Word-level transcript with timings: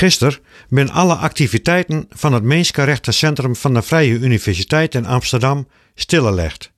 Gisteren 0.00 0.38
ben 0.68 0.90
alle 0.90 1.14
activiteiten 1.14 2.06
van 2.10 2.32
het 2.32 2.42
Mensenrechtencentrum 2.42 3.56
van 3.56 3.74
de 3.74 3.82
Vrije 3.82 4.18
Universiteit 4.18 4.94
in 4.94 5.06
Amsterdam 5.06 5.68
stilgelegd. 5.94 6.72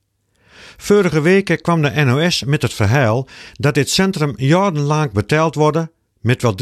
Vorige 0.77 1.21
weken 1.21 1.61
kwam 1.61 1.83
de 1.83 2.05
NOS 2.05 2.45
met 2.45 2.63
het 2.63 2.73
verhaal 2.73 3.29
dat 3.53 3.75
dit 3.75 3.91
centrum 3.91 4.33
jarenlang 4.37 5.13
betaald 5.13 5.55
wordt, 5.55 5.87
met 6.21 6.43
wel 6.43 6.55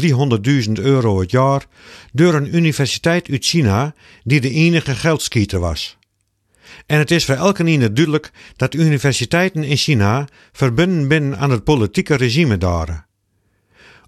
300.000 0.65 0.71
euro 0.71 1.19
het 1.19 1.31
jaar, 1.31 1.65
door 2.11 2.33
een 2.33 2.55
universiteit 2.55 3.29
uit 3.29 3.45
China 3.45 3.93
die 4.23 4.41
de 4.41 4.51
enige 4.51 4.95
geldschieter 4.95 5.59
was. 5.59 5.97
En 6.85 6.97
het 6.97 7.11
is 7.11 7.25
voor 7.25 7.35
elke 7.35 7.63
ieder 7.63 7.93
duidelijk 7.93 8.31
dat 8.55 8.73
universiteiten 8.73 9.63
in 9.63 9.77
China 9.77 10.27
verbonden 10.51 11.07
zijn 11.09 11.37
aan 11.37 11.51
het 11.51 11.63
politieke 11.63 12.15
regime 12.15 12.57
daar. 12.57 13.09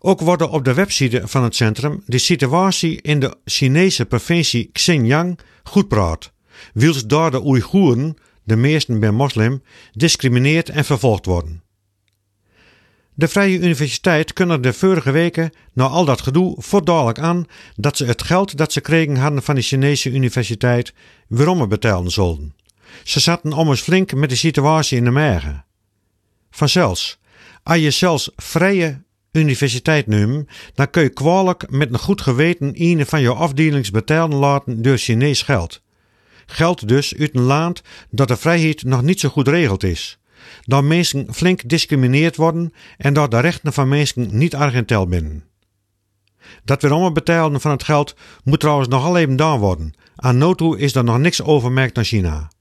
Ook 0.05 0.19
worden 0.21 0.49
op 0.49 0.65
de 0.65 0.73
website 0.73 1.21
van 1.25 1.43
het 1.43 1.55
centrum 1.55 2.03
de 2.05 2.17
situatie 2.17 3.01
in 3.01 3.19
de 3.19 3.37
Chinese 3.45 4.05
provincie 4.05 4.69
Xinjiang 4.71 5.39
goed 5.63 5.87
praat, 5.87 6.31
wils 6.73 7.05
daar 7.05 7.31
de 7.31 7.45
Oeigoeren, 7.45 8.15
de 8.43 8.55
meesten 8.55 8.99
bij 8.99 9.11
moslim, 9.11 9.63
discrimineerd 9.91 10.69
en 10.69 10.85
vervolgd 10.85 11.25
worden. 11.25 11.63
De 13.13 13.27
Vrije 13.27 13.59
Universiteit 13.59 14.33
kunnen 14.33 14.61
de 14.61 14.73
vorige 14.73 15.11
weken, 15.11 15.51
na 15.73 15.87
al 15.87 16.05
dat 16.05 16.21
gedoe, 16.21 16.55
voordadelijk 16.57 17.19
aan 17.19 17.45
dat 17.75 17.97
ze 17.97 18.05
het 18.05 18.23
geld 18.23 18.57
dat 18.57 18.71
ze 18.73 18.81
kregen 18.81 19.15
hadden 19.15 19.43
van 19.43 19.55
de 19.55 19.61
Chinese 19.61 20.09
universiteit 20.09 20.93
weerom 21.27 21.69
betalen 21.69 22.11
zouden. 22.11 22.55
Ze 23.03 23.19
zaten 23.19 23.53
om 23.53 23.69
eens 23.69 23.81
flink 23.81 24.13
met 24.13 24.29
de 24.29 24.35
situatie 24.35 24.97
in 24.97 25.03
de 25.03 25.11
magen. 25.11 25.65
Vanzelfs, 26.49 27.19
als 27.63 27.79
je 27.79 27.91
zelfs 27.91 28.31
vrije 28.35 29.03
universiteit 29.33 30.07
nemen, 30.07 30.47
dan 30.73 30.89
kun 30.89 31.03
je 31.03 31.09
kwalijk 31.09 31.69
met 31.69 31.93
een 31.93 31.99
goed 31.99 32.21
geweten 32.21 32.71
een 32.75 33.05
van 33.05 33.21
je 33.21 33.33
afdelings 33.33 33.91
betalen 33.91 34.37
laten 34.37 34.81
door 34.81 34.97
Chinees 34.97 35.41
geld. 35.41 35.81
Geld 36.45 36.87
dus 36.87 37.15
uit 37.15 37.35
een 37.35 37.41
land 37.41 37.81
dat 38.09 38.27
de 38.27 38.37
vrijheid 38.37 38.83
nog 38.83 39.01
niet 39.01 39.19
zo 39.19 39.29
goed 39.29 39.47
regeld 39.47 39.83
is. 39.83 40.19
Dat 40.61 40.83
mensen 40.83 41.33
flink 41.33 41.69
discrimineerd 41.69 42.35
worden 42.35 42.73
en 42.97 43.13
dat 43.13 43.31
de 43.31 43.39
rechten 43.39 43.73
van 43.73 43.87
mensen 43.87 44.37
niet 44.37 44.55
argentel 44.55 45.07
binnen. 45.07 45.43
Dat 46.63 46.81
weerom 46.81 47.13
betalen 47.13 47.61
van 47.61 47.71
het 47.71 47.83
geld 47.83 48.15
moet 48.43 48.59
trouwens 48.59 48.87
nog 48.87 49.15
even 49.15 49.29
gedaan 49.29 49.59
worden. 49.59 49.93
Aan 50.15 50.37
noto 50.37 50.73
is 50.73 50.95
er 50.95 51.03
nog 51.03 51.17
niks 51.17 51.41
overmerkt 51.41 51.95
naar 51.95 52.05
China. 52.05 52.51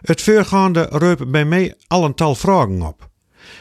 Het 0.00 0.22
voorgaande 0.22 0.88
reup 0.90 1.24
bij 1.28 1.44
mij 1.44 1.74
al 1.86 2.04
een 2.04 2.14
tal 2.14 2.34
vragen 2.34 2.82
op. 2.82 3.10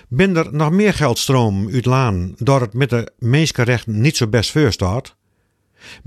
Ben 0.07 0.35
er 0.35 0.47
nog 0.51 0.71
meer 0.71 0.93
geldstroom 0.93 1.69
uit 1.73 1.85
laan 1.85 2.33
door 2.37 2.61
het 2.61 2.73
met 2.73 2.89
de 2.89 3.11
mensenrechten 3.19 4.01
niet 4.01 4.17
zo 4.17 4.27
best 4.27 4.51
voor 4.51 4.71
staat? 4.71 5.15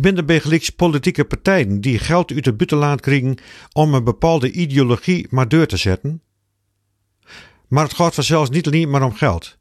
Er 0.01 0.25
bij 0.25 0.43
politieke 0.77 1.25
partijen 1.25 1.81
die 1.81 1.99
geld 1.99 2.33
uit 2.33 2.45
het 2.45 2.57
buitenland 2.57 3.01
krijgen 3.01 3.39
om 3.73 3.95
een 3.95 4.05
bepaalde 4.05 4.51
ideologie 4.51 5.27
maar 5.31 5.49
deur 5.49 5.67
te 5.67 5.77
zetten? 5.77 6.23
Maar 7.69 7.85
het 7.85 7.95
gaat 7.95 8.15
vanzelfs 8.15 8.51
niet 8.51 8.67
alleen 8.67 8.91
maar 8.91 9.03
om 9.03 9.15
geld. 9.15 9.59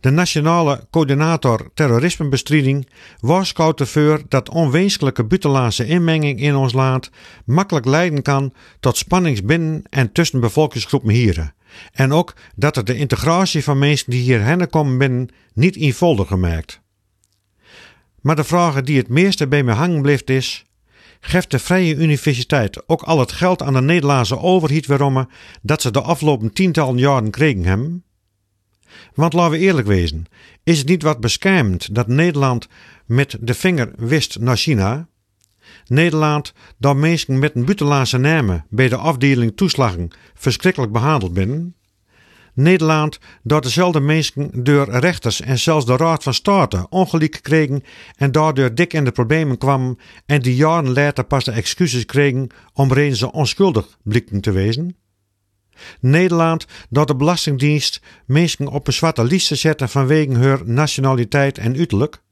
De 0.00 0.10
Nationale 0.10 0.86
Coördinator 0.90 1.70
Terrorismebestrijding 1.74 2.88
waarschuwt 3.20 3.80
ervoor 3.80 4.22
dat 4.28 4.48
onwenselijke 4.48 5.24
buitenlandse 5.24 5.86
inmenging 5.86 6.40
in 6.40 6.54
ons 6.54 6.72
land 6.72 7.10
makkelijk 7.44 7.86
leiden 7.86 8.22
kan 8.22 8.52
tot 8.80 8.96
spannings 8.96 9.42
binnen 9.42 9.82
en 9.90 10.12
tussen 10.12 10.40
bevolkingsgroepen 10.40 11.10
hier. 11.10 11.52
En 11.92 12.12
ook 12.12 12.34
dat 12.54 12.76
het 12.76 12.86
de 12.86 12.96
integratie 12.96 13.64
van 13.64 13.78
mensen 13.78 14.10
die 14.10 14.22
hierheen 14.22 14.68
komen 14.68 14.98
binnen 14.98 15.28
niet 15.54 15.76
eenvoudiger 15.76 16.38
maakt. 16.38 16.80
Maar 18.20 18.36
de 18.36 18.44
vraag 18.44 18.82
die 18.82 18.98
het 18.98 19.08
meeste 19.08 19.48
bij 19.48 19.62
me 19.62 19.72
hangen 19.72 20.02
blijft 20.02 20.30
is: 20.30 20.64
geeft 21.20 21.50
de 21.50 21.58
Vrije 21.58 21.94
Universiteit 21.94 22.88
ook 22.88 23.02
al 23.02 23.18
het 23.18 23.32
geld 23.32 23.62
aan 23.62 23.74
de 23.74 23.80
Nederlandse 23.80 24.38
overheid 24.38 24.86
waarom 24.86 25.28
dat 25.62 25.82
ze 25.82 25.90
de 25.90 26.00
afgelopen 26.00 26.52
tientallen 26.52 26.98
jaren 26.98 27.30
kregen 27.30 27.64
hebben? 27.64 28.04
Want 29.14 29.32
laten 29.32 29.50
we 29.50 29.58
eerlijk 29.58 29.86
wezen, 29.86 30.24
is 30.64 30.78
het 30.78 30.88
niet 30.88 31.02
wat 31.02 31.20
beschermd 31.20 31.94
dat 31.94 32.06
Nederland 32.06 32.68
met 33.06 33.36
de 33.40 33.54
vinger 33.54 33.92
wist 33.96 34.38
naar 34.38 34.56
China? 34.56 35.08
Nederland 35.86 36.52
dat 36.78 36.96
mensen 36.96 37.38
met 37.38 37.54
een 37.54 37.64
buitenlandse 37.64 38.18
namen 38.18 38.64
bij 38.68 38.88
de 38.88 38.96
afdeling 38.96 39.56
toeslagen 39.56 40.10
verschrikkelijk 40.34 40.92
behandeld 40.92 41.32
binnen? 41.32 41.74
Nederland 42.54 43.18
dat 43.42 43.62
dezelfde 43.62 44.00
mensen 44.00 44.50
door 44.64 44.90
rechters 44.90 45.40
en 45.40 45.58
zelfs 45.58 45.86
de 45.86 45.96
Raad 45.96 46.22
van 46.22 46.34
State 46.34 46.86
ongelijk 46.88 47.38
kregen 47.42 47.84
en 48.16 48.32
daardoor 48.32 48.74
dik 48.74 48.92
in 48.92 49.04
de 49.04 49.12
problemen 49.12 49.58
kwamen 49.58 49.98
en 50.26 50.42
die 50.42 50.56
jaren 50.56 50.92
later 50.92 51.24
pas 51.24 51.44
de 51.44 51.50
excuses 51.50 52.04
kregen 52.04 52.48
om 52.72 52.92
reden 52.92 53.16
ze 53.16 53.32
onschuldig 53.32 53.98
blikten 54.02 54.40
te 54.40 54.50
wezen? 54.50 54.96
Nederland 56.00 56.66
dat 56.88 57.08
de 57.08 57.16
Belastingdienst 57.16 58.00
mensen 58.26 58.68
op 58.68 58.86
een 58.86 58.92
zwarte 58.92 59.24
lijst 59.24 59.56
zetten 59.56 59.88
vanwege 59.88 60.32
hun 60.32 60.60
nationaliteit 60.64 61.58
en 61.58 61.76
uiterlijk? 61.76 62.22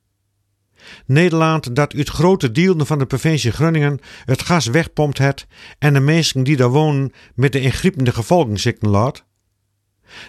Nederland 1.06 1.76
dat 1.76 1.94
uit 1.94 2.08
grote 2.08 2.52
delen 2.52 2.86
van 2.86 2.98
de 2.98 3.06
provincie 3.06 3.50
Groningen 3.50 4.00
het 4.24 4.42
gas 4.42 4.66
wegpompt 4.66 5.18
het 5.18 5.46
en 5.78 5.92
de 5.92 6.00
mensen 6.00 6.42
die 6.42 6.56
daar 6.56 6.70
wonen 6.70 7.12
met 7.34 7.52
de 7.52 7.60
ingrijpende 7.60 8.12
gevolgen 8.12 8.58
zitten 8.58 8.88
laat? 8.88 9.26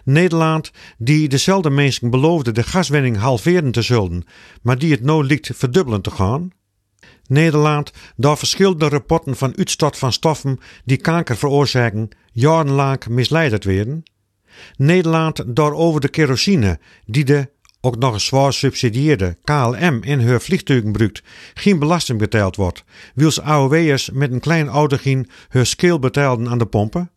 Nederland 0.03 0.71
die 0.97 1.29
dezelfde 1.29 1.69
mensen 1.69 2.09
beloofde 2.09 2.51
de 2.51 2.63
gaswinning 2.63 3.17
halveren 3.17 3.71
te 3.71 3.81
zullen, 3.81 4.23
maar 4.61 4.77
die 4.77 4.91
het 4.91 5.03
nou 5.03 5.25
liet 5.25 5.51
verdubbelen 5.53 6.01
te 6.01 6.11
gaan? 6.11 6.51
Nederland 7.27 7.91
dat 8.15 8.37
verschillende 8.37 8.89
rapporten 8.89 9.35
van 9.35 9.57
uitstoot 9.57 9.97
van 9.97 10.13
stoffen 10.13 10.59
die 10.85 10.97
kanker 10.97 11.37
veroorzaken 11.37 12.09
jarenlang 12.31 13.07
misleidend 13.07 13.63
werden? 13.63 14.03
Nederland 14.77 15.43
door 15.55 15.73
over 15.73 16.01
de 16.01 16.09
kerosine 16.09 16.79
die 17.05 17.25
de 17.25 17.49
ook 17.81 17.97
nog 17.97 18.13
eens 18.13 18.25
zwaar 18.25 18.53
subsidieerde 18.53 19.37
KLM 19.43 19.99
in 20.01 20.27
haar 20.27 20.41
vliegtuigen 20.41 20.87
gebruikt, 20.87 21.23
geen 21.53 21.79
belasting 21.79 22.19
betaald 22.19 22.55
wordt, 22.55 22.83
wils 23.15 23.41
AOW'ers 23.41 24.09
met 24.09 24.31
een 24.31 24.39
klein 24.39 24.67
autogien 24.67 25.29
hun 25.49 25.65
skill 25.65 25.99
betaalden 25.99 26.49
aan 26.49 26.57
de 26.57 26.65
pompen? 26.65 27.11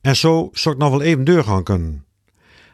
En 0.00 0.16
zo 0.16 0.48
zou 0.52 0.74
ik 0.74 0.80
nog 0.80 0.90
wel 0.90 1.02
even 1.02 1.24
deur 1.24 1.44
gaan 1.44 1.64
kunnen. 1.64 2.06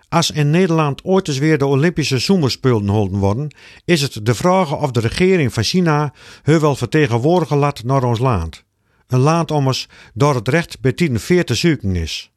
Als 0.08 0.30
in 0.30 0.50
Nederland 0.50 1.04
ooit 1.04 1.28
eens 1.28 1.38
weer 1.38 1.58
de 1.58 1.66
Olympische 1.66 2.18
Zomerspelen 2.18 2.88
holden 2.88 3.18
worden, 3.18 3.54
is 3.84 4.02
het 4.02 4.26
de 4.26 4.34
vraag 4.34 4.76
of 4.76 4.90
de 4.90 5.00
regering 5.00 5.52
van 5.52 5.62
China 5.62 6.14
hun 6.42 6.60
wel 6.60 6.76
vertegenwoordigen 6.76 7.56
laat 7.56 7.84
naar 7.84 8.04
ons 8.04 8.18
land. 8.18 8.64
Een 9.06 9.18
land 9.18 9.50
ommers 9.50 9.88
door 10.14 10.34
het 10.34 10.48
recht 10.48 10.80
bij 10.80 10.92
tien 10.92 11.20
veer 11.20 11.44
te 11.44 11.54
zoeken 11.54 11.96
is. 11.96 12.33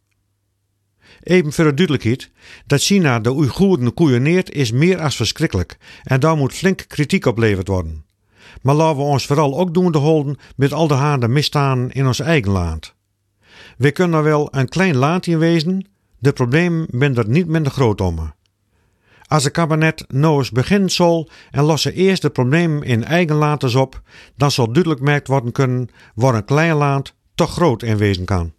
Even 1.23 1.53
voor 1.53 1.63
de 1.63 1.73
duidelijkheid, 1.73 2.29
dat 2.65 2.81
China 2.81 3.19
de 3.19 3.31
Oeigoeren 3.31 3.93
koeieneert 3.93 4.51
is 4.51 4.71
meer 4.71 5.01
als 5.01 5.15
verschrikkelijk 5.15 5.77
en 6.03 6.19
daar 6.19 6.37
moet 6.37 6.53
flink 6.53 6.85
kritiek 6.87 7.25
op 7.25 7.37
leverd 7.37 7.67
worden. 7.67 8.05
Maar 8.61 8.75
laten 8.75 8.97
we 8.97 9.03
ons 9.03 9.25
vooral 9.25 9.59
ook 9.59 9.73
doen 9.73 9.91
te 9.91 9.97
holden 9.97 10.37
met 10.55 10.73
al 10.73 10.87
de 10.87 10.93
haande 10.93 11.27
misstaan 11.27 11.91
in 11.91 12.07
ons 12.07 12.19
eigen 12.19 12.51
land. 12.51 12.95
We 13.77 13.91
kunnen 13.91 14.23
wel 14.23 14.47
een 14.51 14.69
klein 14.69 14.95
laantje 14.95 15.37
wezen, 15.37 15.87
de 16.19 16.31
problemen 16.31 16.87
zijn 16.91 17.15
er 17.15 17.29
niet 17.29 17.47
minder 17.47 17.71
groot 17.71 18.01
om. 18.01 18.33
Als 19.27 19.43
het 19.43 19.53
kabinet 19.53 20.05
nou 20.07 20.37
eens 20.37 20.51
begint 20.51 20.91
zal 20.91 21.29
en 21.51 21.63
lossen 21.63 21.93
eerst 21.93 22.21
de 22.21 22.29
problemen 22.29 22.83
in 22.83 23.03
eigen 23.03 23.35
land 23.35 23.75
op, 23.75 24.01
dan 24.35 24.51
zal 24.51 24.71
duidelijk 24.71 25.01
merkt 25.01 25.27
worden 25.27 25.51
kunnen 25.51 25.89
waar 26.15 26.35
een 26.35 26.45
klein 26.45 26.75
land 26.75 27.13
toch 27.35 27.51
groot 27.51 27.83
in 27.83 27.97
wezen 27.97 28.25
kan. 28.25 28.53